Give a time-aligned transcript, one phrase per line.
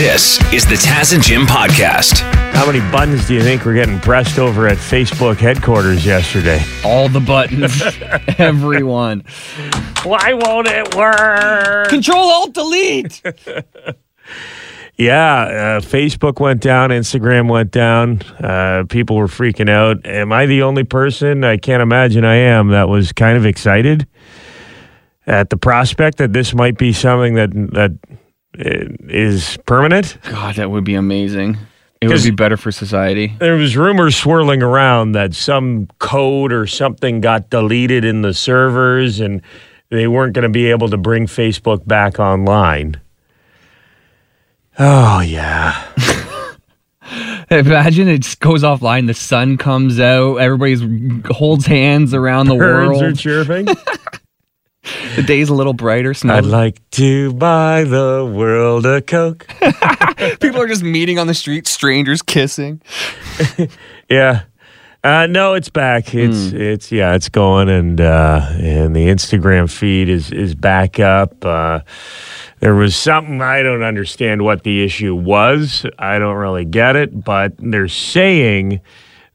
[0.00, 2.20] This is the Taz and Jim podcast.
[2.54, 6.58] How many buttons do you think were getting pressed over at Facebook headquarters yesterday?
[6.82, 7.82] All the buttons,
[8.38, 9.24] everyone.
[10.02, 11.90] Why won't it work?
[11.90, 13.22] Control Alt Delete.
[14.96, 18.20] Yeah, uh, Facebook went down, Instagram went down.
[18.38, 20.06] Uh, people were freaking out.
[20.06, 21.44] Am I the only person?
[21.44, 22.68] I can't imagine I am.
[22.68, 24.06] That was kind of excited
[25.26, 27.92] at the prospect that this might be something that that
[28.54, 30.18] is permanent.
[30.22, 31.58] God, that would be amazing.
[32.00, 33.34] It would be better for society.
[33.38, 39.20] There was rumors swirling around that some code or something got deleted in the servers
[39.20, 39.42] and
[39.90, 42.98] they weren't going to be able to bring Facebook back online.
[44.78, 45.86] Oh yeah.
[47.50, 49.06] Imagine it just goes offline.
[49.06, 50.36] The sun comes out.
[50.36, 53.66] Everybody holds hands around the Birds are chirping.
[55.16, 56.14] The day's a little brighter.
[56.14, 56.34] Snow.
[56.34, 59.46] I'd like to buy the world a Coke.
[60.40, 61.66] People are just meeting on the street.
[61.66, 62.80] Strangers kissing.
[64.10, 64.42] Yeah.
[65.02, 66.14] Uh, no, it's back.
[66.14, 71.42] It's it's yeah, it's going and uh, and the Instagram feed is is back up.
[71.42, 71.80] Uh,
[72.58, 75.86] there was something I don't understand what the issue was.
[75.98, 78.80] I don't really get it, but they're saying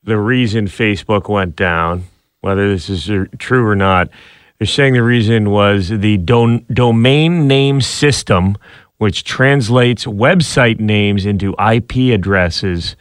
[0.04, 2.04] the reason Facebook went down,
[2.42, 4.10] whether this is true or not,
[4.58, 8.58] they're saying the reason was the don- domain name system,
[8.98, 12.96] which translates website names into IP addresses,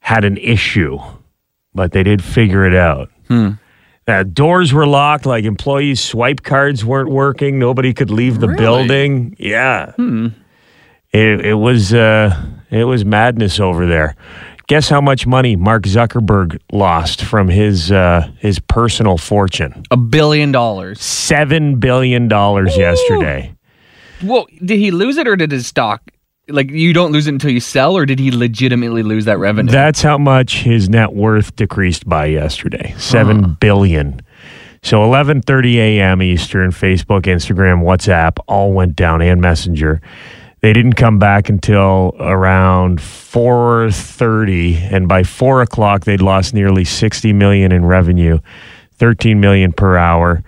[0.00, 0.98] had an issue,
[1.74, 3.10] but they did figure it out.
[4.08, 7.58] Uh, doors were locked, like employees' swipe cards weren't working.
[7.58, 8.58] Nobody could leave the Really?
[8.62, 9.36] building.
[9.38, 9.92] Yeah.
[9.98, 12.36] It, it was uh,
[12.70, 14.14] it was madness over there.
[14.68, 19.84] Guess how much money Mark Zuckerberg lost from his uh, his personal fortune?
[19.92, 21.00] A billion dollars.
[21.00, 23.54] Seven billion dollars yesterday.
[24.24, 26.02] Well, did he lose it or did his stock?
[26.48, 29.70] Like you don't lose it until you sell, or did he legitimately lose that revenue?
[29.70, 32.94] That's how much his net worth decreased by yesterday.
[32.98, 34.20] Seven billion.
[34.82, 36.22] So 11:30 a.m.
[36.22, 40.00] Eastern, Facebook, Instagram, WhatsApp all went down and Messenger.
[40.62, 47.32] They didn't come back until around 4:30, and by four o'clock, they'd lost nearly 60
[47.34, 48.38] million in revenue,
[48.94, 50.42] 13 million per hour,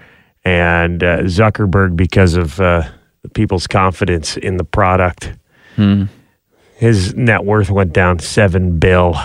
[0.44, 2.82] and uh, Zuckerberg, because of uh,
[3.22, 5.32] the people's confidence in the product,
[6.76, 9.16] his net worth went down seven bill.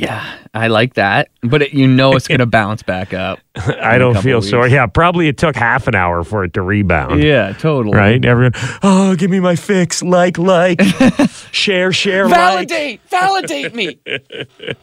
[0.00, 3.40] Yeah, I like that, but it, you know it's gonna bounce back up.
[3.56, 4.50] I don't feel weeks.
[4.50, 4.70] sorry.
[4.70, 7.20] Yeah, probably it took half an hour for it to rebound.
[7.20, 7.96] Yeah, totally.
[7.98, 8.24] Right?
[8.24, 8.52] Everyone,
[8.84, 10.00] oh, give me my fix.
[10.00, 10.80] Like, like,
[11.50, 12.34] share, share, like.
[12.36, 13.98] Validate, validate me.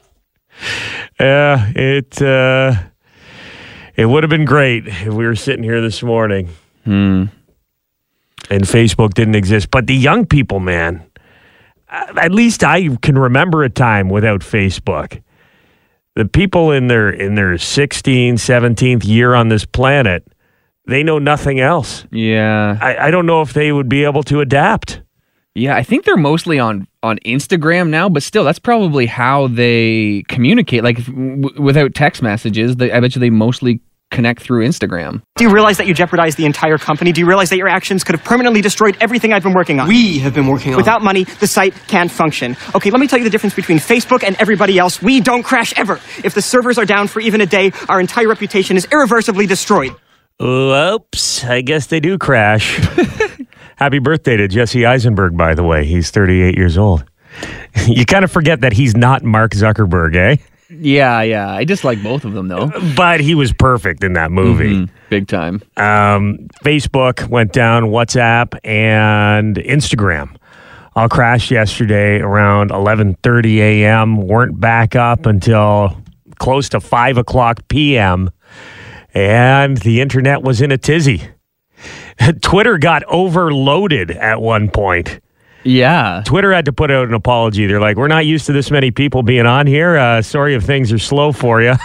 [1.20, 2.76] Yeah, it uh,
[3.96, 6.50] it would have been great if we were sitting here this morning
[6.86, 7.26] Hmm.
[8.50, 9.72] and Facebook didn't exist.
[9.72, 11.05] But the young people, man,
[11.90, 15.22] Uh, at least I can remember a time without Facebook.
[16.16, 20.26] The people in their in their 16th, 17th year on this planet,
[20.88, 22.06] they know nothing else.
[22.12, 25.02] Yeah, I, I don't know if they would be able to adapt.
[25.56, 25.76] yeah.
[25.76, 30.84] I think they're mostly on on Instagram now, but still, that's probably how they communicate.
[30.84, 33.82] Like if, w- without text messages, they, I bet you they mostly
[34.16, 35.22] connect through Instagram.
[35.36, 37.12] Do you realize that you jeopardized the entire company?
[37.12, 39.88] Do you realize that your actions could have permanently destroyed everything I've been working on?
[39.88, 40.78] We have been working on.
[40.78, 42.56] Without money, the site can't function.
[42.74, 45.02] Okay, let me tell you the difference between Facebook and everybody else.
[45.02, 46.00] We don't crash ever.
[46.24, 49.96] If the servers are down for even a day, our entire reputation is irreversibly destroyed.
[50.42, 52.78] Oops, I guess they do crash.
[53.78, 55.86] Happy birthday to Jesse Eisenberg, by the way.
[55.86, 57.04] He's 38 years old.
[57.88, 60.38] You kind of forget that he's not Mark Zuckerberg, eh?
[60.80, 61.52] Yeah, yeah.
[61.54, 62.72] I just like both of them though.
[62.96, 64.76] But he was perfect in that movie.
[64.76, 65.62] Mm, big time.
[65.78, 70.38] Um, Facebook went down, WhatsApp and Instagram
[70.96, 74.18] all crashed yesterday around 11:30 a.m.
[74.18, 76.02] weren't back up until
[76.40, 78.32] close to 5 o'clock p.m.
[79.14, 81.22] and the internet was in a tizzy.
[82.42, 85.20] Twitter got overloaded at one point.
[85.66, 86.22] Yeah.
[86.26, 87.66] Twitter had to put out an apology.
[87.68, 89.98] They're like, "We're not used to this many people being on here.
[89.98, 91.74] Uh, sorry if things are slow for you."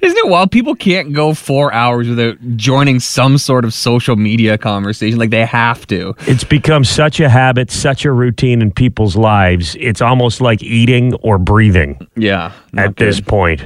[0.00, 0.50] Isn't it wild?
[0.52, 5.18] People can't go four hours without joining some sort of social media conversation.
[5.18, 6.14] Like they have to.
[6.20, 9.76] It's become such a habit, such a routine in people's lives.
[9.78, 12.52] It's almost like eating or breathing Yeah.
[12.76, 13.64] at this point.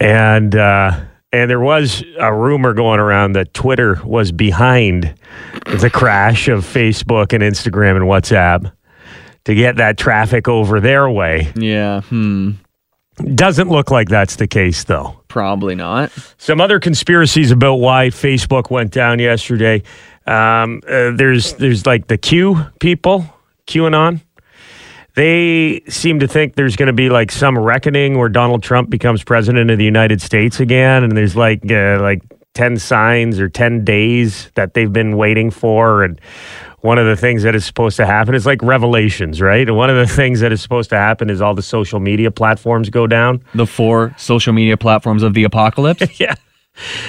[0.00, 0.98] And uh,
[1.32, 5.14] and there was a rumor going around that Twitter was behind
[5.66, 8.72] the crash of Facebook and Instagram and WhatsApp
[9.44, 11.52] to get that traffic over their way.
[11.56, 12.00] Yeah.
[12.02, 12.52] Hmm.
[13.34, 15.20] Doesn't look like that's the case though.
[15.28, 16.10] Probably not.
[16.38, 19.82] Some other conspiracies about why Facebook went down yesterday.
[20.26, 23.26] Um, uh, there's there's like the Q people,
[23.66, 24.22] QAnon.
[25.20, 29.22] They seem to think there's going to be like some reckoning where Donald Trump becomes
[29.22, 32.22] president of the United States again, and there's like uh, like
[32.54, 36.18] ten signs or ten days that they've been waiting for, and
[36.80, 39.68] one of the things that is supposed to happen is like revelations, right?
[39.68, 42.30] And one of the things that is supposed to happen is all the social media
[42.30, 43.44] platforms go down.
[43.54, 46.02] The four social media platforms of the apocalypse.
[46.18, 46.34] yeah.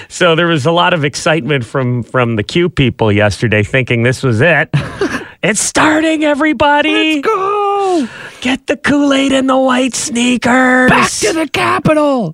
[0.09, 4.21] So there was a lot of excitement from from the Q people yesterday, thinking this
[4.21, 4.67] was it.
[5.41, 7.15] it's starting, everybody.
[7.15, 7.60] Let's go.
[8.41, 10.89] Get the Kool Aid and the white sneakers.
[10.89, 12.33] Back to the Capitol.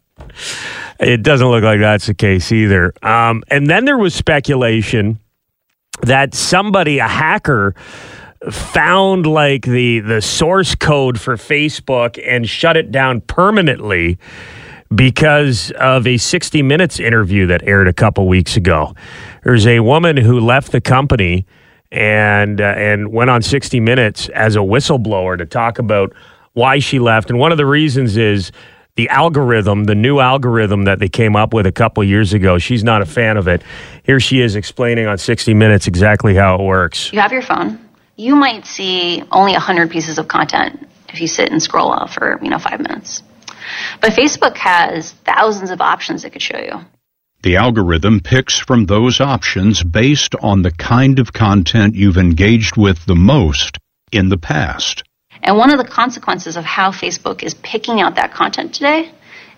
[1.00, 2.92] it doesn't look like that's the case either.
[3.02, 5.18] Um, and then there was speculation
[6.02, 7.74] that somebody, a hacker,
[8.50, 14.18] found like the the source code for Facebook and shut it down permanently
[14.94, 18.94] because of a 60 minutes interview that aired a couple weeks ago.
[19.42, 21.46] There's a woman who left the company
[21.96, 26.12] and uh, and went on 60 minutes as a whistleblower to talk about
[26.52, 28.52] why she left and one of the reasons is
[28.96, 32.58] the algorithm, the new algorithm that they came up with a couple years ago.
[32.58, 33.62] She's not a fan of it.
[34.02, 37.12] Here she is explaining on 60 Minutes exactly how it works.
[37.12, 37.78] You have your phone.
[38.16, 42.48] You might see only 100 pieces of content if you sit and scroll for, you
[42.48, 43.22] know, 5 minutes.
[44.00, 46.80] But Facebook has thousands of options it could show you.
[47.46, 53.06] The algorithm picks from those options based on the kind of content you've engaged with
[53.06, 53.78] the most
[54.10, 55.04] in the past.
[55.44, 59.12] And one of the consequences of how Facebook is picking out that content today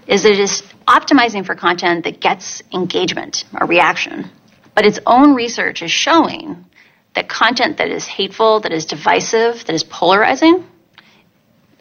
[0.07, 4.31] is it is optimizing for content that gets engagement or reaction.
[4.75, 6.67] But its own research is showing
[7.15, 10.63] that content that is hateful, that is divisive, that is polarizing,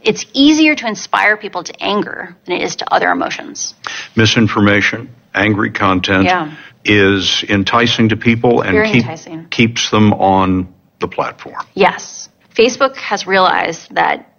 [0.07, 3.75] it's easier to inspire people to anger than it is to other emotions.
[4.15, 6.51] Misinformation, angry content Yeah.
[6.85, 9.47] is enticing to people and Very keep- enticing.
[9.49, 11.57] keeps them on the platform.
[11.73, 12.29] Yes.
[12.55, 14.33] Facebook has realized that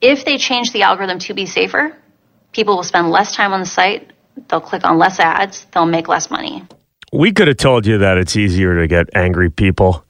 [0.00, 1.96] if they change the algorithm to be safer,
[2.52, 4.10] people will spend less time on the site,
[4.48, 6.64] they'll click on less ads, they'll make less money.
[7.12, 10.04] We could have told you that it's easier to get angry people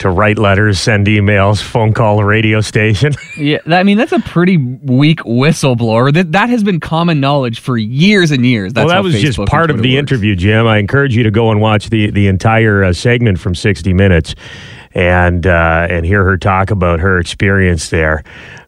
[0.00, 3.14] to write letters, send emails, phone call a radio station.
[3.36, 6.12] Yeah, I mean that's a pretty weak whistleblower.
[6.12, 8.72] That that has been common knowledge for years and years.
[8.72, 9.98] That's well, that was just Facebook and part of the works.
[10.12, 10.66] interview, Jim.
[10.66, 14.34] I encourage you to go and watch the the entire uh, segment from 60 Minutes
[14.92, 18.24] and uh, and hear her talk about her experience there.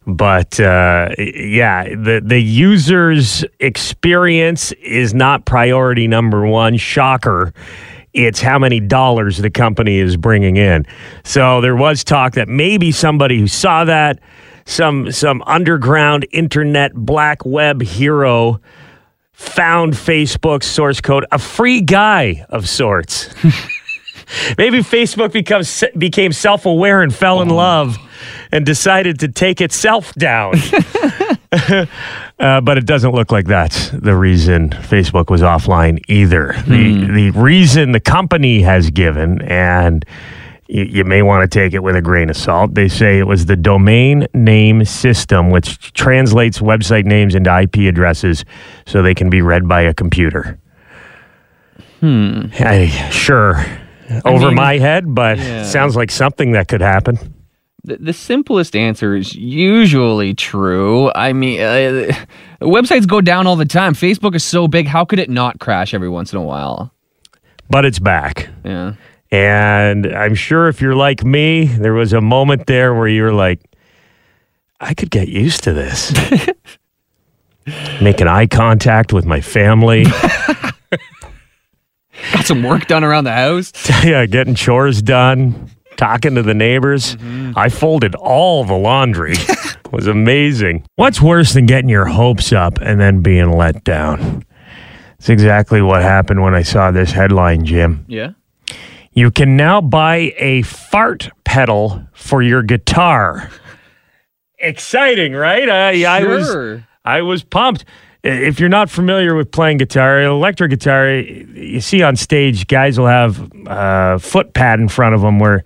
[0.06, 6.76] But uh, yeah, the the user's experience is not priority number one.
[6.76, 7.52] Shocker.
[8.14, 10.86] It's how many dollars the company is bringing in.
[11.24, 14.18] So there was talk that maybe somebody who saw that,
[14.66, 18.60] some some underground internet black web hero
[19.32, 23.28] found Facebook's source code, a free guy of sorts.
[24.56, 27.56] Maybe Facebook becomes became self aware and fell in oh.
[27.56, 27.98] love
[28.50, 30.54] and decided to take itself down.
[32.38, 36.54] uh, but it doesn't look like that's the reason Facebook was offline either.
[36.66, 40.04] The the reason the company has given, and
[40.66, 42.74] you, you may want to take it with a grain of salt.
[42.74, 48.46] They say it was the domain name system, which translates website names into IP addresses
[48.86, 50.58] so they can be read by a computer.
[52.00, 52.48] Hmm.
[53.10, 53.64] sure.
[54.24, 55.64] Over mean, my head, but yeah.
[55.64, 57.41] sounds like something that could happen.
[57.84, 61.10] The, the simplest answer is usually true.
[61.14, 62.12] I mean, uh,
[62.60, 63.94] websites go down all the time.
[63.94, 66.94] Facebook is so big, how could it not crash every once in a while?
[67.68, 68.48] But it's back.
[68.64, 68.94] Yeah.
[69.32, 73.32] And I'm sure if you're like me, there was a moment there where you were
[73.32, 73.60] like,
[74.78, 76.12] I could get used to this.
[78.00, 80.04] Making eye contact with my family.
[82.32, 83.72] Got some work done around the house.
[84.04, 85.70] yeah, getting chores done,
[86.02, 87.14] talking to the neighbors.
[87.14, 87.52] Mm-hmm.
[87.56, 89.32] I folded all the laundry.
[89.38, 90.84] it was amazing.
[90.96, 94.44] What's worse than getting your hopes up and then being let down?
[95.18, 98.04] It's exactly what happened when I saw this headline, Jim.
[98.08, 98.32] Yeah.
[99.12, 103.48] You can now buy a fart pedal for your guitar.
[104.58, 105.68] Exciting, right?
[105.68, 107.84] I, I was I was pumped.
[108.24, 113.08] If you're not familiar with playing guitar, electric guitar, you see on stage, guys will
[113.08, 115.62] have a foot pad in front of them where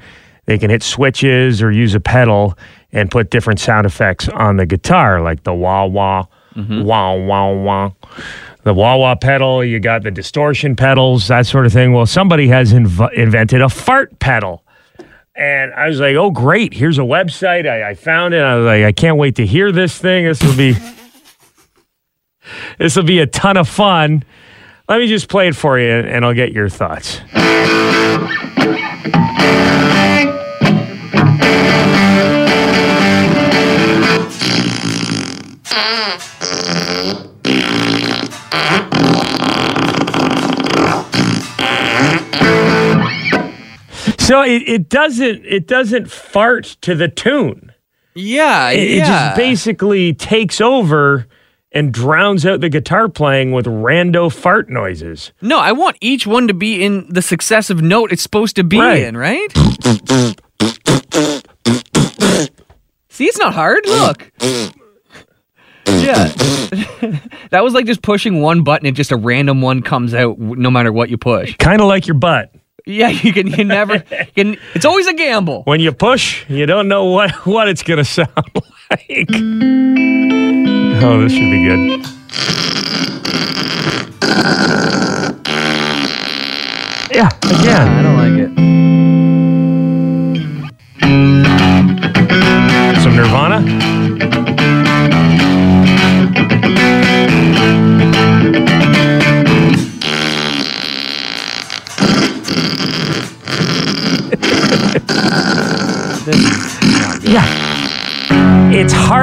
[0.46, 2.56] they can hit switches or use a pedal
[2.92, 6.82] and put different sound effects on the guitar, like the wah wah, mm-hmm.
[6.82, 7.90] wah wah wah.
[8.62, 11.92] The wah wah pedal, you got the distortion pedals, that sort of thing.
[11.92, 14.64] Well, somebody has inv- invented a fart pedal.
[15.36, 16.72] And I was like, oh, great.
[16.72, 17.68] Here's a website.
[17.68, 18.40] I, I found it.
[18.40, 20.24] I was like, I can't wait to hear this thing.
[20.24, 20.74] This will be.
[22.78, 24.22] This will be a ton of fun.
[24.88, 27.20] Let me just play it for you and I'll get your thoughts.
[44.46, 47.72] It, it doesn't it doesn't fart to the tune.
[48.14, 51.26] Yeah, It, it just basically takes over
[51.72, 55.32] and drowns out the guitar playing with rando fart noises.
[55.42, 58.78] No, I want each one to be in the successive note it's supposed to be
[58.80, 59.02] Right.
[59.02, 59.48] in, right?
[63.10, 63.86] See, it's not hard.
[63.86, 64.30] Look.
[65.86, 66.26] Yeah.
[67.50, 70.70] that was like just pushing one button and just a random one comes out no
[70.70, 71.56] matter what you push.
[71.58, 72.52] Kind of like your butt.
[72.88, 73.98] Yeah, you can you never
[74.36, 75.64] can it's always a gamble.
[75.64, 78.28] When you push, you don't know what, what it's going to sound
[78.90, 79.28] like.
[81.02, 82.06] Oh, this should be good.
[87.12, 87.88] Yeah, again.
[87.88, 88.50] Ah, I don't like it.
[93.02, 93.75] Some Nirvana.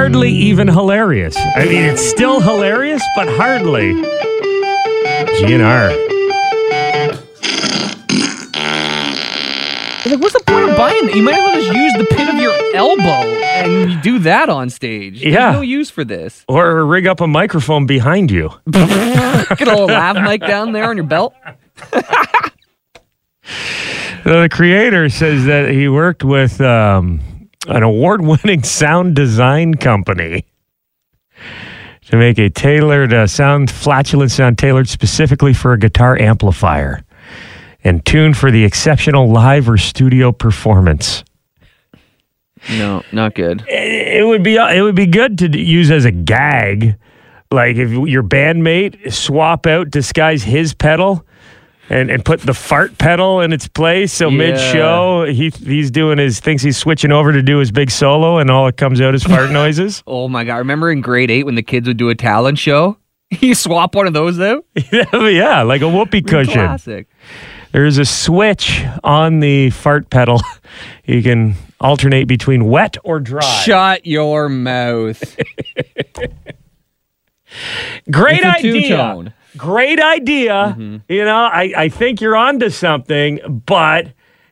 [0.03, 1.33] Hardly even hilarious.
[1.37, 3.93] I mean, it's still hilarious, but hardly.
[5.39, 5.91] GNR.
[10.05, 11.15] Like, what's the point of buying that?
[11.15, 14.69] You might as well just use the pin of your elbow and do that on
[14.69, 15.23] stage.
[15.23, 15.51] Yeah.
[15.51, 16.43] There's no use for this.
[16.49, 18.49] Or rig up a microphone behind you.
[18.71, 18.81] Get
[19.61, 21.33] a little lav mic down there on your belt.
[24.23, 27.19] The creator says that he worked with um,
[27.67, 30.45] an award winning sound design company
[32.07, 37.03] to make a tailored uh, sound, flatulent sound tailored specifically for a guitar amplifier
[37.83, 41.23] and tuned for the exceptional live or studio performance.
[42.71, 43.63] No, not good.
[43.67, 46.95] It would be it would be good to use as a gag,
[47.51, 51.25] like if your bandmate swap out, disguise his pedal,
[51.89, 54.13] and, and put the fart pedal in its place.
[54.13, 54.37] So Yeah.
[54.37, 58.37] mid show, he he's doing his thinks he's switching over to do his big solo,
[58.37, 60.03] and all it comes out is fart noises.
[60.07, 60.57] Oh my god!
[60.57, 62.97] Remember in grade eight when the kids would do a talent show?
[63.39, 64.63] You swap one of those out.
[64.91, 66.53] yeah, like a whoopee cushion.
[66.53, 67.07] Classic.
[67.71, 70.39] There's a switch on the fart pedal.
[71.05, 73.41] You can alternate between wet or dry.
[73.41, 75.35] Shut your mouth.
[78.11, 78.73] Great idea.
[78.81, 79.33] two-tone.
[79.57, 80.75] Great idea.
[80.77, 80.97] Mm-hmm.
[81.09, 84.07] You know, I, I think you're onto something, but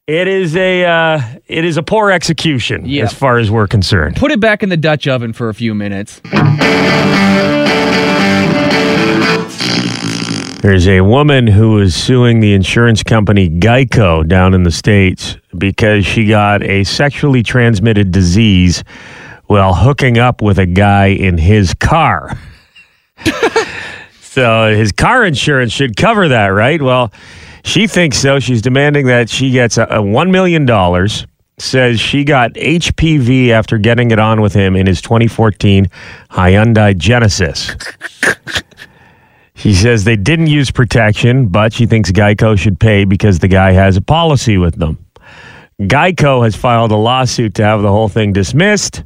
[0.08, 3.04] it is a uh, it is a poor execution Yeah.
[3.04, 4.16] as far as we're concerned.
[4.18, 6.22] Put it back in the Dutch oven for a few minutes.
[10.62, 16.06] There's a woman who is suing the insurance company Geico down in the States because
[16.06, 18.84] she got a sexually transmitted disease
[19.48, 22.38] while hooking up with a guy in his car.
[24.32, 26.82] so uh, his car insurance should cover that, right?
[26.82, 27.12] Well,
[27.66, 28.40] she thinks so.
[28.40, 30.66] She's demanding that she gets a, a $1 million.
[31.60, 35.90] Says she got HPV after getting it on with him in his 2014
[36.30, 37.76] Hyundai Genesis.
[39.54, 43.74] She says they didn't use protection, but she thinks Geico should pay because the guy
[43.74, 45.06] has a policy with them.
[45.82, 49.04] Geico has filed a lawsuit to have the whole thing dismissed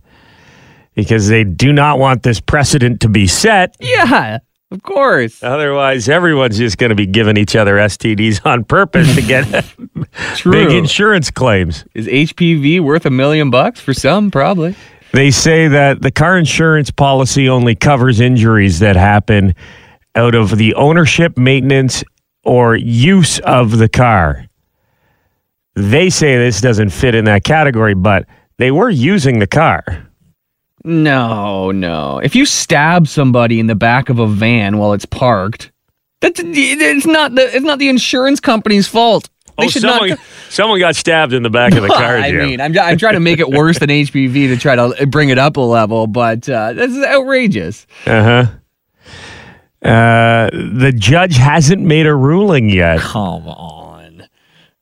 [0.94, 3.76] because they do not want this precedent to be set.
[3.80, 4.38] Yeah,
[4.76, 5.42] of course.
[5.42, 9.46] Otherwise, everyone's just going to be giving each other STDs on purpose to get
[10.44, 11.86] big insurance claims.
[11.96, 14.30] Is HPV worth a million bucks for some?
[14.30, 14.76] Probably.
[15.14, 19.56] They say that the car insurance policy only covers injuries that happen
[20.14, 22.04] out of the ownership, maintenance,
[22.44, 24.46] or use of the car.
[25.76, 28.28] They say this doesn't fit in that category, but
[28.58, 30.10] they were using the car.
[30.86, 32.20] No, no.
[32.20, 35.72] If you stab somebody in the back of a van while it's parked,
[36.22, 39.30] that's it's not the it's not the insurance company's fault.
[39.58, 40.20] They oh, should someone, not.
[40.50, 43.20] someone got stabbed in the back of the car, I mean, I'm, I'm trying to
[43.20, 46.74] make it worse than HPV to try to bring it up a level, but uh,
[46.74, 47.88] this is outrageous.
[48.06, 48.48] uh-huh.
[49.82, 53.00] Uh The judge hasn't made a ruling yet.
[53.00, 54.28] Come on,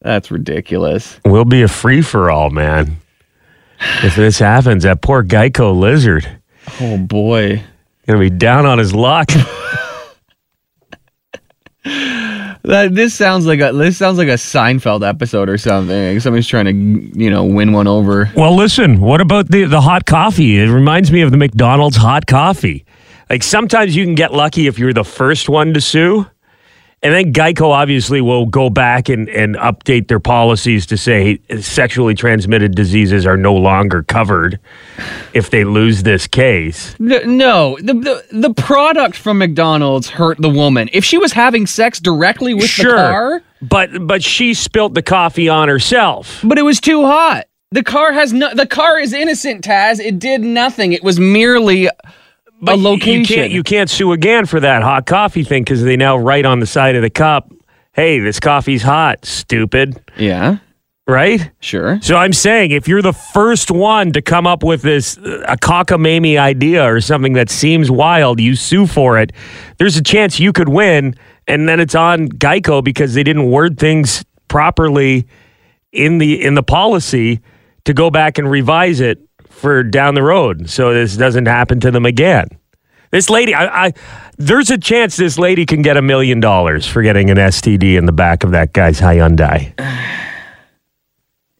[0.01, 1.19] that's ridiculous.
[1.25, 2.97] We'll be a free for all, man.
[4.03, 6.27] If this happens, that poor Geico lizard
[6.79, 7.61] Oh boy.
[8.07, 9.29] gonna be down on his luck.
[12.65, 16.13] That this sounds like a this sounds like a Seinfeld episode or something.
[16.13, 18.31] Like somebody's trying to you know win one over.
[18.37, 20.57] Well, listen, what about the, the hot coffee?
[20.59, 22.85] It reminds me of the McDonald's hot coffee.
[23.29, 26.25] Like sometimes you can get lucky if you're the first one to sue.
[27.03, 32.15] And then Geico obviously will go back and, and update their policies to say sexually
[32.15, 34.57] transmitted diseases are no longer covered
[35.33, 36.95] if they lose this case.
[36.99, 40.89] No, the, the the product from McDonald's hurt the woman.
[40.93, 45.49] If she was having sex directly with the car, But but she spilt the coffee
[45.49, 46.39] on herself.
[46.43, 47.47] but it was too hot.
[47.71, 48.53] The car has no.
[48.53, 49.99] The car is innocent, Taz.
[49.99, 50.93] It did nothing.
[50.93, 51.89] It was merely
[52.65, 53.19] But a location.
[53.19, 56.45] You can't, you can't sue again for that hot coffee thing because they now write
[56.45, 57.51] on the side of the cup,
[57.93, 60.01] hey, this coffee's hot, stupid.
[60.17, 60.57] yeah,
[61.05, 61.51] Right?
[61.59, 61.99] sure.
[62.01, 65.57] So I'm saying if you're the first one to come up with this uh, a
[65.57, 69.33] cockamamie idea or something that seems wild, you sue for it.
[69.77, 71.15] There's a chance you could win,
[71.45, 75.27] and then it's on Geico because they didn't word things properly
[75.91, 77.41] in the in the policy
[77.83, 79.19] to go back and revise it
[79.53, 82.47] for down the road, so this doesn't happen to them again.
[83.11, 83.93] This lady, I, I
[84.37, 88.05] there's a chance this lady can get a million dollars for getting an STD in
[88.05, 89.73] the back of that guy's Hyundai.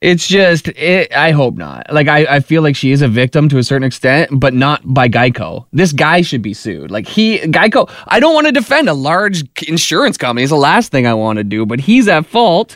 [0.03, 1.85] It's just, it, I hope not.
[1.89, 4.81] Like, I, I feel like she is a victim to a certain extent, but not
[4.83, 5.65] by Geico.
[5.71, 6.91] This guy should be sued.
[6.91, 10.43] Like, he, Geico, I don't want to defend a large insurance company.
[10.43, 12.75] It's the last thing I want to do, but he's at fault.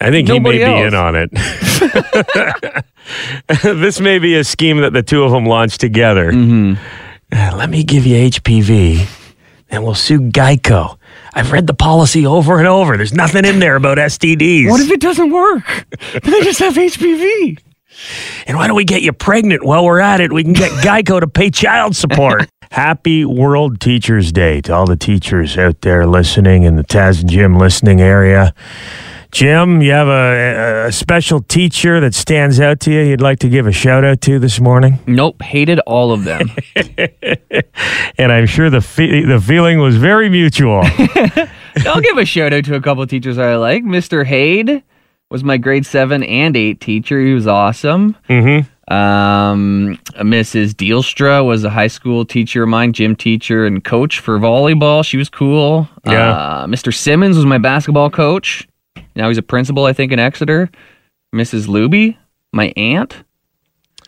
[0.00, 0.80] I think Nobody he may else.
[0.82, 1.30] be in on it.
[3.62, 6.32] this may be a scheme that the two of them launched together.
[6.32, 6.74] Mm-hmm.
[7.32, 9.06] Uh, let me give you HPV,
[9.70, 10.98] and we'll sue Geico.
[11.32, 12.96] I've read the policy over and over.
[12.96, 14.68] There's nothing in there about STDs.
[14.70, 15.86] What if it doesn't work?
[16.12, 17.58] they just have HPV.
[18.46, 20.32] and why don't we get you pregnant while we're at it?
[20.32, 22.48] We can get Geico to pay child support.
[22.70, 27.30] Happy World Teachers Day to all the teachers out there listening in the Taz and
[27.30, 28.52] Jim listening area.
[29.34, 33.48] Jim, you have a, a special teacher that stands out to you you'd like to
[33.48, 35.00] give a shout out to this morning?
[35.08, 36.50] Nope, hated all of them.
[38.16, 40.82] And I'm sure the, fe- the feeling was very mutual.
[41.84, 43.82] I'll give a shout out to a couple teachers I like.
[43.82, 44.24] Mr.
[44.24, 44.84] Haid
[45.30, 47.20] was my grade seven and eight teacher.
[47.20, 48.16] He was awesome.
[48.28, 48.70] mm-hmm.
[48.94, 50.74] Um, Mrs.
[50.76, 55.04] Dealstra was a high school teacher of mine, gym teacher and coach for volleyball.
[55.04, 55.88] She was cool.
[56.06, 56.30] Yeah.
[56.30, 56.94] Uh, Mr.
[56.94, 58.68] Simmons was my basketball coach.
[59.16, 60.70] Now he's a principal, I think, in Exeter.
[61.34, 61.66] Mrs.
[61.66, 62.16] Luby,
[62.52, 63.24] my aunt.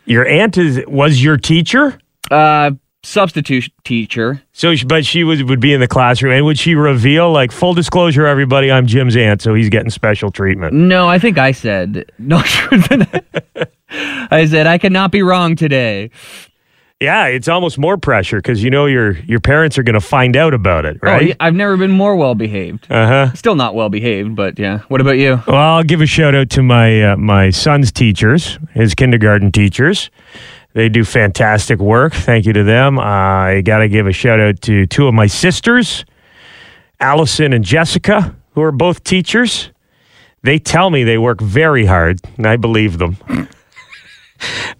[0.04, 1.98] Your aunt is was your teacher?
[2.30, 2.72] Uh,
[3.02, 4.42] substitute teacher.
[4.52, 7.74] So, but she was would be in the classroom, and would she reveal like full
[7.74, 8.70] disclosure, everybody?
[8.70, 10.74] I'm Jim's aunt, so he's getting special treatment.
[10.74, 13.72] No, I think I said no truth than that.
[14.30, 16.10] I said I cannot be wrong today.
[17.00, 20.34] Yeah, it's almost more pressure because you know your your parents are going to find
[20.34, 21.28] out about it, Oh, right?
[21.28, 22.86] yeah, I've never been more well behaved.
[22.90, 23.34] Uh huh.
[23.34, 24.78] Still not well behaved, but yeah.
[24.88, 25.42] What about you?
[25.46, 30.10] Well, I'll give a shout out to my uh, my son's teachers, his kindergarten teachers.
[30.72, 32.14] They do fantastic work.
[32.14, 32.98] Thank you to them.
[32.98, 36.06] I got to give a shout out to two of my sisters,
[36.98, 39.70] Allison and Jessica, who are both teachers.
[40.42, 43.18] They tell me they work very hard, and I believe them.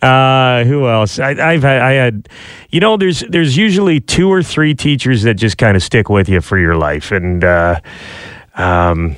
[0.03, 1.19] Uh, who else?
[1.19, 2.29] I, I've had, I had,
[2.71, 6.29] you know, there's there's usually two or three teachers that just kind of stick with
[6.29, 7.81] you for your life, and uh,
[8.55, 9.16] um,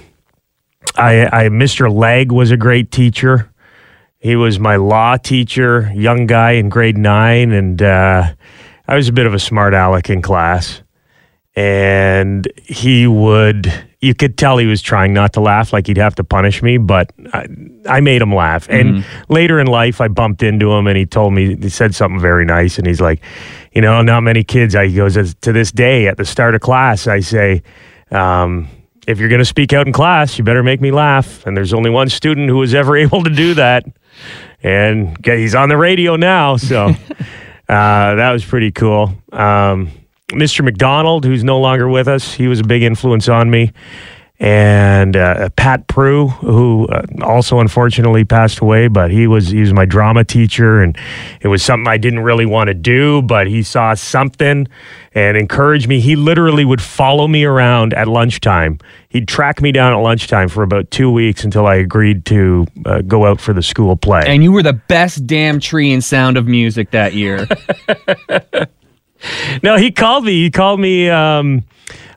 [0.96, 1.92] I, I Mr.
[1.92, 3.50] Legg was a great teacher.
[4.18, 8.34] He was my law teacher, young guy in grade nine, and uh,
[8.88, 10.82] I was a bit of a smart aleck in class.
[11.54, 16.14] And he would, you could tell he was trying not to laugh, like he'd have
[16.16, 17.46] to punish me, but I,
[17.88, 18.68] I made him laugh.
[18.68, 22.20] And later in life, I bumped into him and he told me, he said something
[22.20, 22.78] very nice.
[22.78, 23.20] And he's like,
[23.72, 26.54] you know, not many kids, I, he goes, "As- to this day, at the start
[26.54, 27.62] of class, I say,
[28.12, 28.68] um,
[29.08, 31.44] if you're going to speak out in class, you better make me laugh.
[31.44, 33.84] And there's only one student who was ever able to do that.
[34.62, 36.56] And he's on the radio now.
[36.56, 36.86] So
[37.68, 39.12] uh, that was pretty cool.
[39.32, 39.90] Um,
[40.28, 40.62] Mr.
[40.62, 43.72] McDonald, who's no longer with us, he was a big influence on me.
[44.40, 49.72] And uh, Pat Prue, who uh, also unfortunately passed away, but he was he was
[49.72, 50.96] my drama teacher, and
[51.40, 54.68] it was something I didn't really want to do, but he saw something
[55.12, 55.98] and encouraged me.
[55.98, 58.78] He literally would follow me around at lunchtime.
[59.08, 63.00] He'd track me down at lunchtime for about two weeks until I agreed to uh,
[63.00, 64.22] go out for the school play.
[64.24, 67.48] And you were the best damn tree in Sound of Music that year.
[69.62, 70.42] No, he called me.
[70.42, 71.08] He called me.
[71.10, 71.64] Um,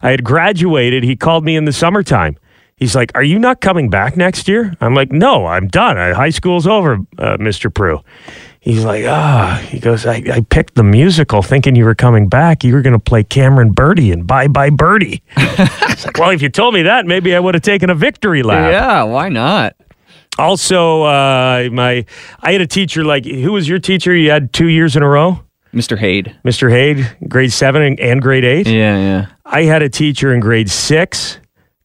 [0.02, 1.04] I had graduated.
[1.04, 2.38] He called me in the summertime.
[2.76, 5.98] He's like, "Are you not coming back next year?" I'm like, "No, I'm done.
[5.98, 7.74] I, high school's over, uh, Mr.
[7.74, 8.02] Prue."
[8.60, 12.64] He's like, "Ah." he goes, I, "I picked the musical thinking you were coming back.
[12.64, 16.50] You were going to play Cameron Birdie and Bye Bye Birdie." like, well, if you
[16.50, 18.72] told me that, maybe I would have taken a victory lap.
[18.72, 19.76] yeah, why not?
[20.38, 22.06] Also, uh, my
[22.42, 24.16] I had a teacher like who was your teacher?
[24.16, 25.42] You had two years in a row,
[25.74, 25.98] Mr.
[25.98, 26.36] Haid.
[26.46, 26.70] Mr.
[26.70, 28.68] Haig, grade seven and, and grade eight.
[28.68, 29.26] Yeah, yeah.
[29.46, 31.40] I had a teacher in grade six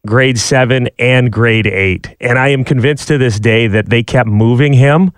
[0.07, 2.15] grade seven, and grade eight.
[2.19, 5.11] And I am convinced to this day that they kept moving him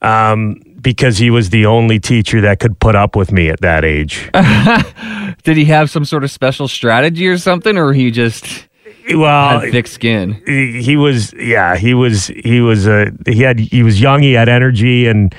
[0.00, 3.84] um, because he was the only teacher that could put up with me at that
[3.84, 4.30] age.
[5.42, 8.66] Did he have some sort of special strategy or something, or he just
[9.14, 10.40] well, had thick skin?
[10.46, 14.32] he he was yeah he was he was uh, he had he was young he
[14.32, 15.34] had energy and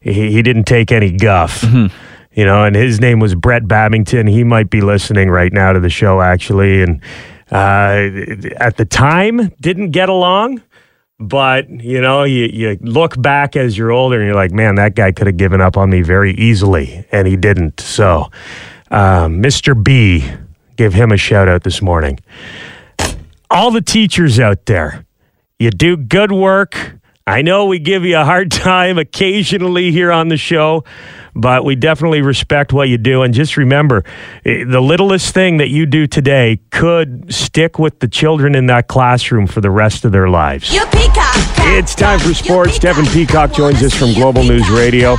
[0.00, 1.64] he, he didn't take any guff
[2.36, 4.28] you know and his name was brett babington.
[4.28, 6.82] He might be listening right now to the show actually.
[6.82, 7.02] And
[7.50, 10.62] uh, at the time didn't get along
[11.18, 14.94] but you know you, you look back as you're older and you're like man that
[14.94, 17.80] guy could have given up on me very easily and he didn't.
[17.80, 18.30] So
[18.90, 20.30] um, mr b
[20.76, 22.18] give him a shout out this morning.
[23.50, 25.06] All the teachers out there,
[25.58, 26.95] you do good work.
[27.28, 30.84] I know we give you a hard time occasionally here on the show,
[31.34, 33.22] but we definitely respect what you do.
[33.22, 34.04] And just remember,
[34.44, 38.86] eh, the littlest thing that you do today could stick with the children in that
[38.86, 40.68] classroom for the rest of their lives.
[40.70, 42.78] It's time for sports.
[42.78, 45.16] Devin Peacock joins us from Global News Radio.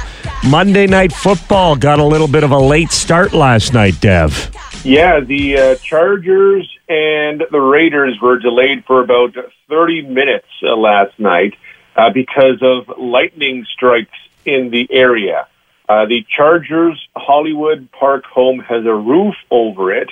[0.49, 4.49] Monday Night Football got a little bit of a late start last night, Dev.
[4.85, 9.35] Yeah, the uh, Chargers and the Raiders were delayed for about
[9.67, 11.53] 30 minutes uh, last night
[11.97, 15.47] uh, because of lightning strikes in the area.
[15.89, 20.09] Uh, the Chargers Hollywood Park home has a roof over it,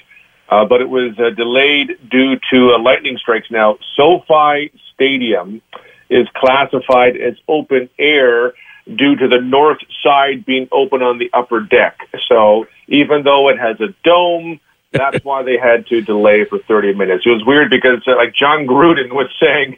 [0.50, 3.52] uh, but it was uh, delayed due to uh, lightning strikes.
[3.52, 5.62] Now, SoFi Stadium
[6.10, 8.54] is classified as open air
[8.86, 11.98] due to the north side being open on the upper deck.
[12.28, 14.60] So even though it has a dome,
[14.92, 17.26] that's why they had to delay for 30 minutes.
[17.26, 19.78] It was weird because, uh, like Jon Gruden was saying,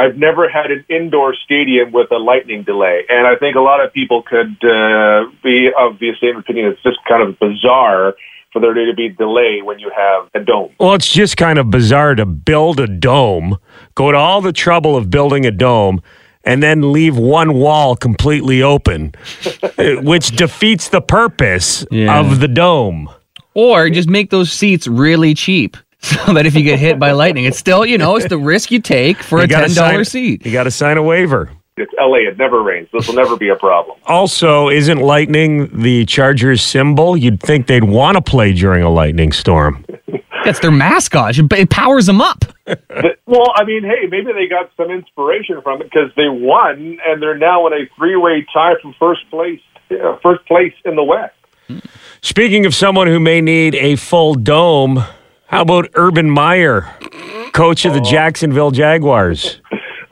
[0.00, 3.84] I've never had an indoor stadium with a lightning delay, and I think a lot
[3.84, 6.66] of people could uh, be of the same opinion.
[6.72, 8.14] It's just kind of bizarre
[8.52, 10.70] for there to be delay when you have a dome.
[10.80, 13.58] Well, it's just kind of bizarre to build a dome,
[13.94, 16.00] go to all the trouble of building a dome,
[16.44, 19.12] and then leave one wall completely open,
[20.02, 22.18] which defeats the purpose Yeah.
[22.18, 23.10] of the dome.
[23.54, 25.76] Or just make those seats really cheap
[26.26, 28.70] so that if you get hit by lightning, it's still, you know, it's the risk
[28.70, 30.46] you take for You a $10 sign- seat.
[30.46, 31.50] You got to sign a waiver.
[31.76, 32.28] It's LA.
[32.28, 32.88] It never rains.
[32.92, 33.96] This will never be a problem.
[34.06, 37.16] Also, isn't lightning the Chargers symbol?
[37.16, 39.84] You'd think they'd want to play during a lightning storm.
[40.44, 41.38] That's their mascot.
[41.38, 42.44] It it powers them up.
[43.26, 47.22] Well, I mean, hey, maybe they got some inspiration from it because they won, and
[47.22, 49.60] they're now in a three-way tie for first place,
[49.92, 51.32] uh, first place in the West.
[52.22, 55.04] Speaking of someone who may need a full dome,
[55.50, 56.82] how about Urban Meyer,
[57.52, 59.60] coach of the Jacksonville Jaguars?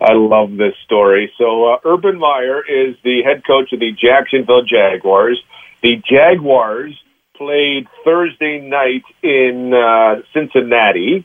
[0.01, 1.33] I love this story.
[1.39, 5.41] So, uh, Urban Meyer is the head coach of the Jacksonville Jaguars.
[5.81, 7.01] The Jaguars
[7.37, 11.25] played Thursday night in uh, Cincinnati,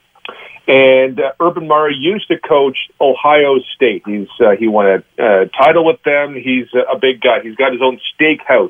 [0.67, 4.03] and uh, Urban Meyer used to coach Ohio State.
[4.05, 6.35] He's uh, he won a uh, title with them.
[6.35, 7.41] He's a big guy.
[7.41, 8.69] He's got his own steakhouse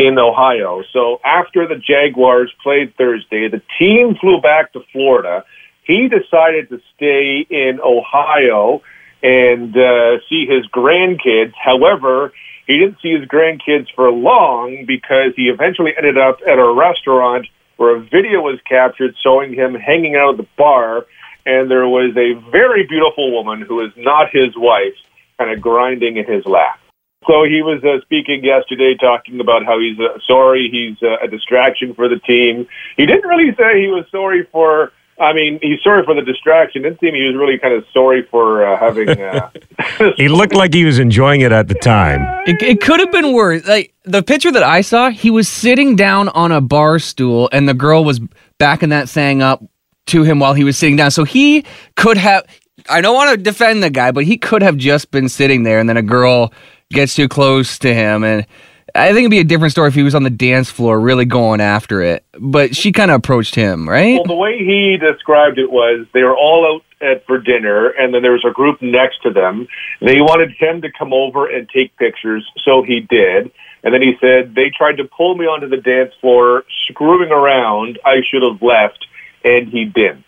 [0.00, 0.82] in Ohio.
[0.94, 5.44] So after the Jaguars played Thursday, the team flew back to Florida.
[5.82, 8.80] He decided to stay in Ohio
[9.22, 11.52] and uh, see his grandkids.
[11.54, 12.32] However,
[12.66, 17.46] he didn't see his grandkids for long because he eventually ended up at a restaurant
[17.76, 21.04] where a video was captured showing him hanging out at the bar,
[21.44, 24.96] and there was a very beautiful woman who is not his wife
[25.36, 26.78] kind of grinding in his lap.
[27.26, 31.28] So he was uh, speaking yesterday, talking about how he's uh, sorry, he's uh, a
[31.28, 32.66] distraction for the team.
[32.96, 34.92] He didn't really say he was sorry for.
[35.18, 36.80] I mean, he's sorry for the distraction.
[36.80, 39.10] It didn't seem he was really kind of sorry for uh, having.
[39.10, 39.50] Uh,
[40.16, 42.22] He looked like he was enjoying it at the time.
[42.46, 43.66] It, it could have been worse.
[43.66, 47.68] Like the picture that I saw, he was sitting down on a bar stool, and
[47.68, 48.18] the girl was
[48.56, 49.62] backing that saying up
[50.06, 51.10] to him while he was sitting down.
[51.10, 52.46] So he could have.
[52.88, 55.80] I don't want to defend the guy, but he could have just been sitting there,
[55.80, 56.50] and then a girl
[56.90, 58.46] gets too close to him, and
[58.94, 61.24] I think it'd be a different story if he was on the dance floor, really
[61.24, 62.24] going after it.
[62.38, 64.16] But she kind of approached him, right?
[64.16, 68.12] well, the way he described it was they were all out at for dinner, and
[68.12, 69.66] then there was a group next to them.
[70.00, 73.50] They wanted him to come over and take pictures, so he did.
[73.82, 77.98] And then he said they tried to pull me onto the dance floor, screwing around.
[78.04, 79.06] I should have left,
[79.44, 80.26] and he didn't.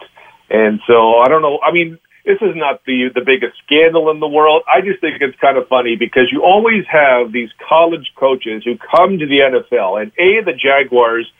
[0.49, 1.61] And so I don't know.
[1.63, 4.63] I mean, this is not the the biggest scandal in the world.
[4.73, 8.77] I just think it's kind of funny because you always have these college coaches who
[8.79, 11.31] come to the NFL, and a the Jaguars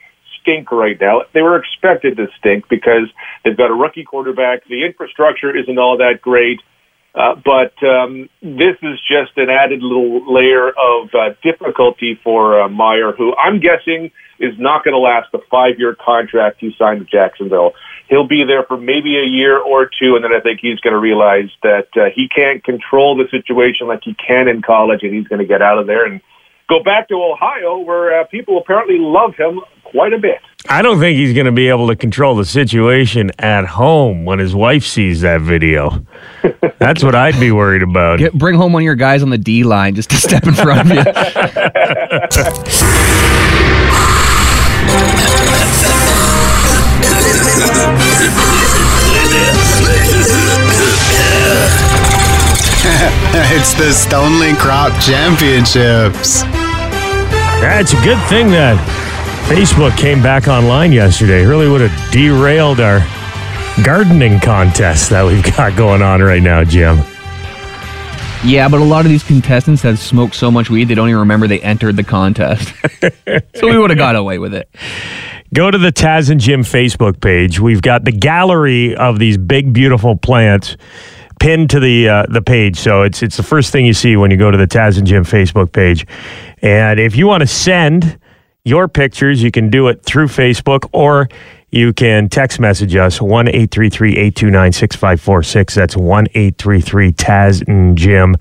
[0.41, 1.21] stink right now.
[1.33, 3.07] They were expected to stink because
[3.43, 4.67] they've got a rookie quarterback.
[4.67, 6.59] The infrastructure isn't all that great.
[7.15, 12.69] Uh, but um, this is just an added little layer of uh, difficulty for uh,
[12.69, 17.09] Meyer, who I'm guessing is not going to last the five-year contract he signed with
[17.09, 17.73] Jacksonville.
[18.09, 20.93] He'll be there for maybe a year or two, and then I think he's going
[20.93, 25.13] to realize that uh, he can't control the situation like he can in college, and
[25.13, 26.19] he's going to get out of there and
[26.73, 30.39] go back to Ohio, where uh, people apparently love him quite a bit.
[30.69, 34.39] I don't think he's going to be able to control the situation at home when
[34.39, 36.05] his wife sees that video.
[36.79, 38.19] That's what I'd be worried about.
[38.19, 40.53] Get, bring home one of your guys on the D line just to step in
[40.53, 41.03] front of you.
[53.35, 56.43] it's the Stonely Crop Championships.
[57.65, 58.77] It's a good thing that
[59.47, 61.45] Facebook came back online yesterday.
[61.45, 62.99] Really would have derailed our
[63.83, 66.97] gardening contest that we've got going on right now, Jim.
[68.45, 71.21] Yeah, but a lot of these contestants have smoked so much weed they don't even
[71.21, 72.73] remember they entered the contest.
[73.55, 74.69] so we would have got away with it.
[75.53, 77.59] Go to the Taz and Jim Facebook page.
[77.59, 80.75] We've got the gallery of these big, beautiful plants
[81.39, 82.77] pinned to the uh, the page.
[82.77, 85.07] So it's it's the first thing you see when you go to the Taz and
[85.07, 86.05] Jim Facebook page.
[86.61, 88.17] And if you want to send
[88.65, 91.27] your pictures, you can do it through Facebook or
[91.69, 95.75] you can text message us 1 829 6546.
[95.75, 98.35] That's 1 Taz and Jim.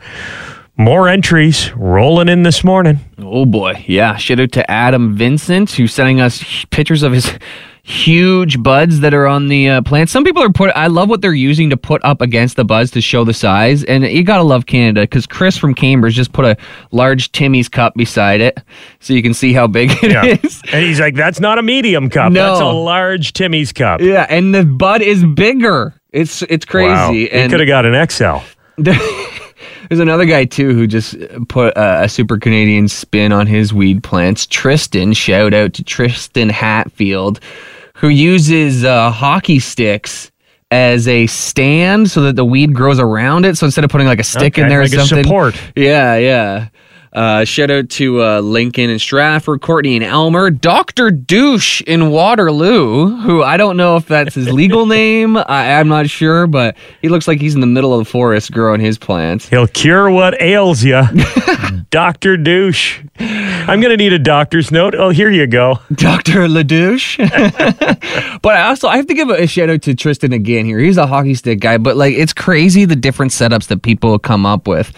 [0.77, 3.01] More entries rolling in this morning.
[3.19, 3.85] Oh boy.
[3.87, 4.17] Yeah.
[4.17, 7.39] Shout out to Adam Vincent who's sending us pictures of his
[7.85, 10.09] huge buds that are on the uh, plant.
[10.09, 10.71] Some people are put.
[10.77, 13.83] I love what they're using to put up against the buds to show the size.
[13.85, 16.57] And you gotta love Canada because Chris from Cambridge just put a
[16.93, 18.61] large Timmy's cup beside it,
[19.01, 20.25] so you can see how big it Yeah.
[20.43, 20.63] is.
[20.73, 22.33] And he's like, that's not a medium cup.
[22.33, 22.47] No.
[22.51, 24.01] That's a large Timmy's cup.
[24.01, 25.95] Yeah, and the bud is bigger.
[26.13, 26.89] It's it's crazy.
[26.91, 27.13] Wow.
[27.13, 28.39] He could have got an XL.
[29.93, 34.03] There's another guy too who just put a, a super Canadian spin on his weed
[34.03, 34.47] plants.
[34.47, 37.41] Tristan, shout out to Tristan Hatfield,
[37.97, 40.33] who uses uh, hockey sticks
[40.71, 43.59] as a stand so that the weed grows around it.
[43.59, 45.61] So instead of putting like a stick in there or like a something, support.
[45.77, 46.69] Yeah, yeah.
[47.13, 53.17] Uh, shout out to uh, Lincoln and Stratford, Courtney and Elmer, Doctor Douche in Waterloo,
[53.17, 55.37] who I don't know if that's his legal name.
[55.37, 58.53] I, I'm not sure, but he looks like he's in the middle of the forest
[58.53, 59.47] growing his plants.
[59.49, 61.03] He'll cure what ails you.
[61.91, 62.39] Dr.
[62.39, 63.01] Douche.
[63.19, 64.95] I'm going to need a doctor's note.
[64.95, 65.79] Oh, here you go.
[65.95, 66.49] Dr.
[66.49, 67.19] LaDouche.
[68.41, 70.79] but I also I have to give a shout out to Tristan again here.
[70.79, 74.47] He's a hockey stick guy, but like it's crazy the different setups that people come
[74.47, 74.93] up with.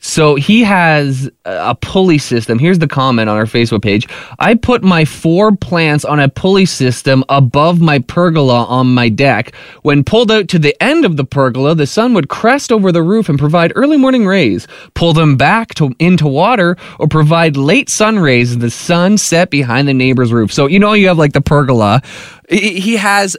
[0.00, 2.58] So he has a pulley system.
[2.58, 4.08] Here's the comment on our Facebook page.
[4.38, 9.54] I put my four plants on a pulley system above my pergola on my deck.
[9.82, 13.02] When pulled out to the end of the pergola, the sun would crest over the
[13.02, 14.66] roof and provide early morning rays.
[14.94, 19.50] Pull them back to into water or provide late sun rays as the sun set
[19.50, 20.52] behind the neighbor's roof.
[20.52, 22.02] So you know you have like the pergola.
[22.48, 23.36] He he has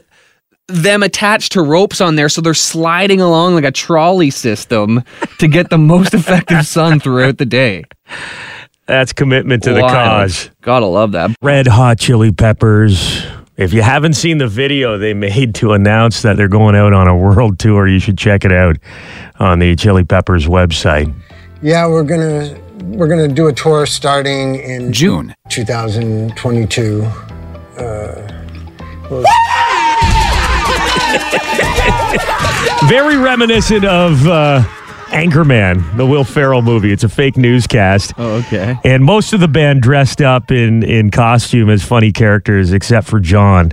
[0.72, 5.02] them attached to ropes on there so they're sliding along like a trolley system
[5.38, 7.84] to get the most effective sun throughout the day.
[8.86, 10.50] That's commitment to the cause.
[10.60, 11.30] Gotta love that.
[11.40, 13.24] Red Hot Chili Peppers.
[13.56, 17.06] If you haven't seen the video they made to announce that they're going out on
[17.06, 18.76] a world tour, you should check it out
[19.38, 21.14] on the Chili Peppers website.
[21.62, 22.58] Yeah, we're gonna
[22.96, 25.34] we're gonna do a tour starting in June.
[25.48, 27.02] 2022.
[27.78, 28.28] Uh,
[32.88, 34.62] Very reminiscent of uh,
[35.08, 36.92] Anchorman, the Will Ferrell movie.
[36.92, 38.12] It's a fake newscast.
[38.18, 38.78] Oh, okay.
[38.84, 43.20] And most of the band dressed up in, in costume as funny characters, except for
[43.20, 43.72] John.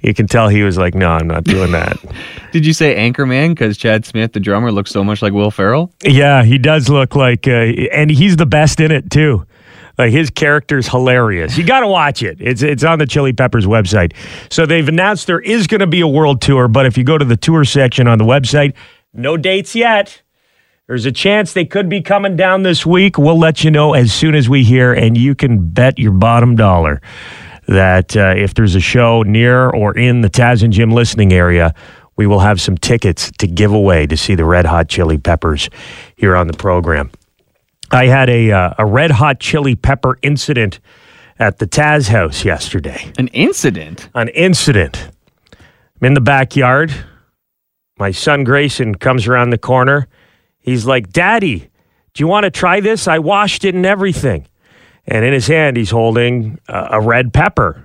[0.00, 1.96] You can tell he was like, no, I'm not doing that.
[2.52, 3.50] Did you say Anchorman?
[3.50, 5.92] Because Chad Smith, the drummer, looks so much like Will Ferrell.
[6.04, 9.44] yeah, he does look like, uh, and he's the best in it too.
[9.98, 11.56] Like his character's hilarious.
[11.56, 12.38] You got to watch it.
[12.40, 14.14] It's it's on the Chili Peppers website.
[14.50, 17.16] So they've announced there is going to be a world tour, but if you go
[17.16, 18.74] to the tour section on the website,
[19.12, 20.22] no dates yet.
[20.86, 23.18] There's a chance they could be coming down this week.
[23.18, 26.54] We'll let you know as soon as we hear, and you can bet your bottom
[26.54, 27.00] dollar
[27.66, 31.74] that uh, if there's a show near or in the Taz and Jim listening area,
[32.16, 35.68] we will have some tickets to give away to see the Red Hot Chili Peppers
[36.16, 37.10] here on the program.
[37.90, 40.80] I had a uh, a Red Hot Chili Pepper incident
[41.38, 43.12] at the Taz house yesterday.
[43.18, 44.08] An incident.
[44.14, 45.10] An incident.
[46.00, 46.92] I'm in the backyard.
[47.98, 50.08] My son Grayson comes around the corner.
[50.58, 51.70] He's like, Daddy,
[52.12, 53.08] do you want to try this?
[53.08, 54.46] I washed it and everything.
[55.06, 57.82] And in his hand, he's holding a, a red pepper,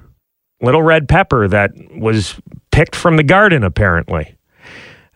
[0.61, 2.35] little red pepper that was
[2.71, 4.35] picked from the garden, apparently.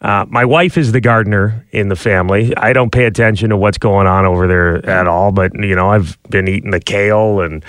[0.02, 2.56] Uh, my wife is the gardener in the family.
[2.58, 5.90] I don't pay attention to what's going on over there at all, but you know,
[5.90, 7.64] I've been eating the kale and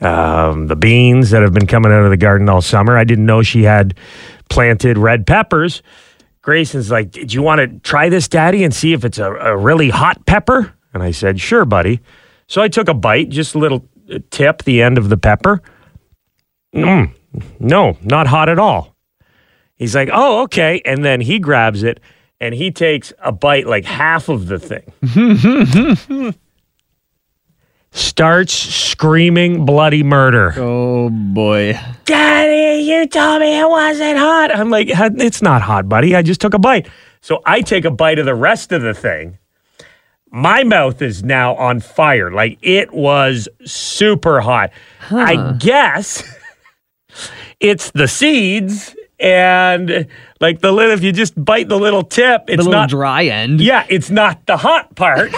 [0.00, 2.96] um, the beans that have been coming out of the garden all summer.
[2.96, 3.98] I didn't know she had
[4.48, 5.82] planted red peppers.
[6.42, 9.56] Grayson's like, "Did you want to try this, Daddy, and see if it's a, a
[9.56, 12.00] really hot pepper?" And I said, "Sure, buddy."
[12.46, 15.60] So I took a bite, just a little uh, tip, the end of the pepper.
[16.74, 17.14] Mm,
[17.58, 18.93] no, not hot at all.
[19.76, 20.80] He's like, oh, okay.
[20.84, 22.00] And then he grabs it
[22.40, 26.34] and he takes a bite, like half of the thing.
[27.90, 30.52] Starts screaming bloody murder.
[30.56, 31.78] Oh boy.
[32.04, 34.54] Daddy, you told me it wasn't hot.
[34.54, 36.16] I'm like, it's not hot, buddy.
[36.16, 36.88] I just took a bite.
[37.20, 39.38] So I take a bite of the rest of the thing.
[40.30, 42.32] My mouth is now on fire.
[42.32, 44.70] Like it was super hot.
[45.10, 46.24] I guess
[47.60, 50.06] it's the seeds and
[50.38, 53.62] like the little, if you just bite the little tip, it's not dry end.
[53.62, 55.32] yeah, it's not the hot part.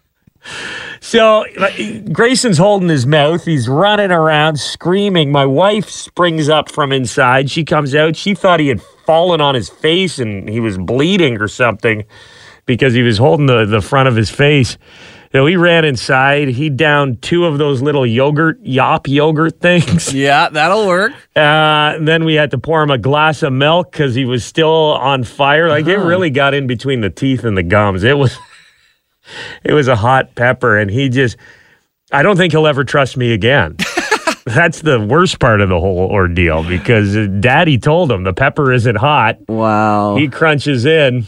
[1.00, 3.44] so like, Grayson's holding his mouth.
[3.44, 5.32] He's running around screaming.
[5.32, 7.50] My wife springs up from inside.
[7.50, 8.14] She comes out.
[8.14, 12.04] She thought he had fallen on his face and he was bleeding or something
[12.64, 14.78] because he was holding the, the front of his face.
[15.34, 16.46] Know, he ran inside.
[16.46, 20.14] He downed two of those little yogurt, yop yogurt things.
[20.24, 21.12] Yeah, that'll work.
[21.34, 24.68] Uh, then we had to pour him a glass of milk because he was still
[24.94, 25.68] on fire.
[25.68, 28.04] Like it really got in between the teeth and the gums.
[28.04, 28.38] It was,
[29.64, 31.36] it was a hot pepper, and he just.
[32.12, 33.76] I don't think he'll ever trust me again.
[34.44, 38.72] That's the worst part of the whole ordeal because uh, Daddy told him the pepper
[38.72, 39.38] isn't hot.
[39.48, 40.16] Wow.
[40.16, 41.26] He crunches in,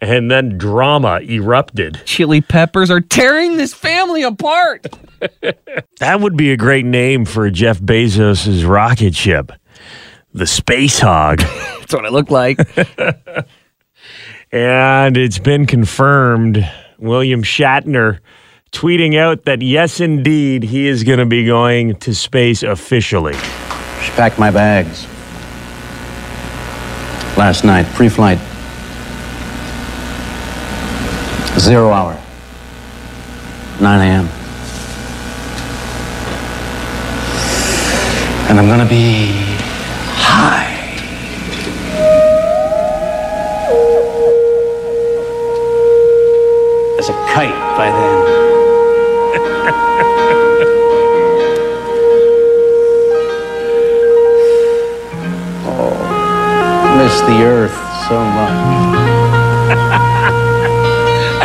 [0.00, 2.00] and then drama erupted.
[2.04, 4.86] Chili peppers are tearing this family apart.
[5.98, 9.50] That would be a great name for Jeff Bezos' rocket ship,
[10.32, 11.38] the Space Hog.
[11.80, 12.56] That's what it looked like.
[14.50, 16.66] And it's been confirmed.
[16.98, 18.20] William Shatner
[18.72, 23.34] tweeting out that yes, indeed, he is going to be going to space officially.
[23.34, 25.06] She packed my bags.
[27.36, 28.38] Last night, pre flight.
[31.58, 32.16] Zero hour.
[33.80, 34.28] 9 a.m.
[38.48, 39.32] And I'm gonna be
[40.14, 40.68] high.
[46.98, 47.98] As a kite by then.
[55.66, 57.74] oh, Miss the earth
[58.08, 60.38] so much.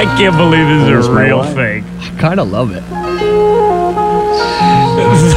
[0.03, 1.57] I can't believe this is a real wife?
[1.57, 1.81] I
[2.19, 2.83] kind of love it.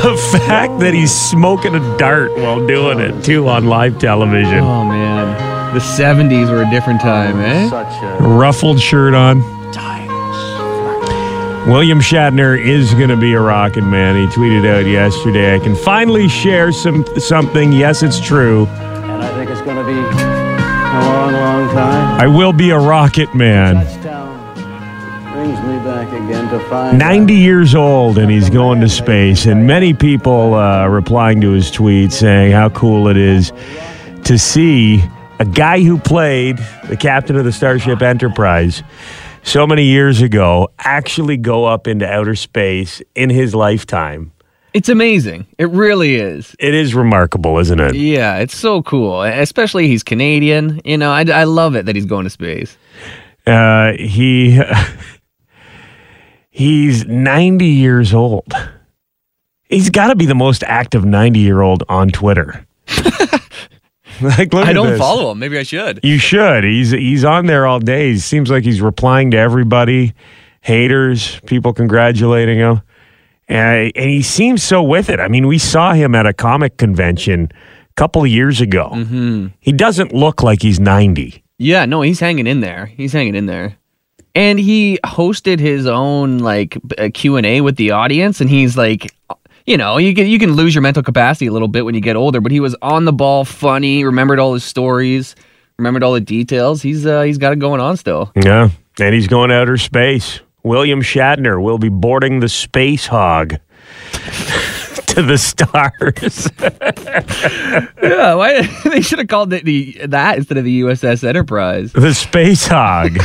[0.03, 4.59] The fact that he's smoking a dart while doing it, too, on live television.
[4.59, 7.69] Oh man, the '70s were a different time, eh?
[7.71, 9.41] Such a Ruffled shirt on.
[11.67, 14.15] William Shatner is going to be a rocket man.
[14.17, 17.73] He tweeted out yesterday, I can finally share some something.
[17.73, 18.67] Yes, it's true.
[18.67, 22.21] And I think it's gonna be a long, long time.
[22.21, 23.85] I will be a rocket man.
[26.21, 31.71] 90 years old and he's going to space and many people uh, replying to his
[31.71, 33.53] tweet saying how cool it is
[34.25, 35.03] to see
[35.39, 36.57] a guy who played
[36.89, 38.83] the captain of the starship enterprise
[39.43, 44.33] so many years ago actually go up into outer space in his lifetime
[44.73, 45.47] It's amazing.
[45.59, 46.57] It really is.
[46.59, 49.23] it is remarkable isn't it Yeah, it's so cool.
[49.23, 50.81] Especially he's Canadian.
[50.85, 52.77] You know, I, I love it that he's going to space.
[53.47, 54.61] uh, he
[56.57, 58.53] he's 90 years old
[59.64, 62.66] he's got to be the most active 90 year old on twitter
[64.21, 64.99] like look I at don't this.
[64.99, 65.38] follow him.
[65.38, 66.01] Maybe I should.
[66.03, 66.64] You should.
[66.64, 68.12] He's he's on there all day.
[68.12, 70.14] He seems like he's replying to everybody,
[70.62, 72.81] haters, people congratulating him,
[73.49, 75.21] and and he seems so with it.
[75.21, 78.90] I mean, we saw him at a comic convention a couple of years ago.
[78.95, 79.49] Mm-hmm.
[79.61, 81.42] He doesn't look like he's ninety.
[81.59, 82.87] Yeah, no, he's hanging in there.
[82.87, 83.77] He's hanging in there.
[84.37, 86.77] And he hosted his own like
[87.14, 89.12] Q and A with the audience, and he's like,
[89.66, 92.01] you know, you can you can lose your mental capacity a little bit when you
[92.01, 95.35] get older, but he was on the ball, funny, remembered all his stories,
[95.79, 96.82] remembered all the details.
[96.82, 98.30] He's uh, he's got it going on still.
[98.37, 98.68] Yeah,
[99.01, 100.41] and he's going outer space.
[100.62, 103.51] William Shatner will be boarding the Space Hog
[104.12, 106.51] to the stars.
[108.03, 111.93] yeah, why they should have called it the that instead of the USS Enterprise.
[111.93, 113.18] The Space Hog.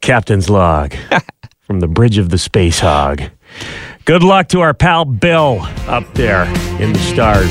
[0.00, 0.94] Captain's log
[1.60, 3.22] from the bridge of the Space Hog.
[4.04, 6.44] Good luck to our pal Bill up there
[6.80, 7.50] in the stars.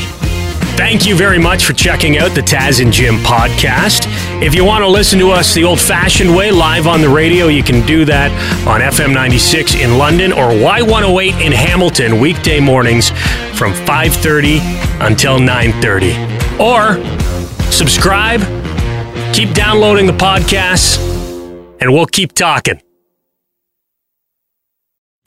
[0.76, 4.06] Thank you very much for checking out the Taz and Jim podcast.
[4.42, 7.48] If you want to listen to us the old fashioned way, live on the radio,
[7.48, 8.32] you can do that
[8.66, 13.10] on FM 96 in London or Y108 in Hamilton, weekday mornings
[13.58, 14.60] from 5.30
[15.06, 16.60] until 9.30.
[16.62, 16.96] Or
[17.72, 18.40] subscribe,
[19.34, 20.98] keep downloading the podcasts,
[21.80, 22.82] and we'll keep talking.